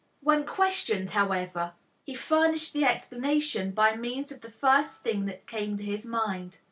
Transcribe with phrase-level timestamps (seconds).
[0.21, 5.77] When questioned, however, he furnished the explanation by means of the first thing that came
[5.77, 6.57] to his mind.